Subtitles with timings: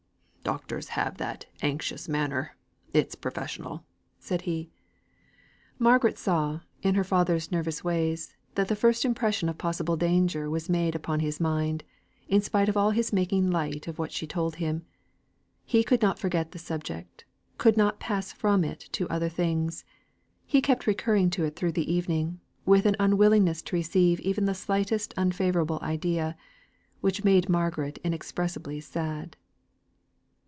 [0.43, 2.57] "Doctors have that anxious manner;
[2.93, 3.85] its professional,"
[4.19, 4.69] said he.
[5.77, 10.67] Margaret saw, in her father's nervous ways, that the first impression of possible danger was
[10.67, 11.83] made upon his mind,
[12.27, 14.83] in spite of all his making light of what she told him.
[15.63, 17.23] He could not forget the subject,
[17.59, 19.85] could not pass from it to other things;
[20.47, 24.55] he kept recurring to it through the evening, with an unwillingness to receive even the
[24.55, 26.35] slightest unfavourable idea,
[26.99, 29.37] which made Margaret inexpressibly sad.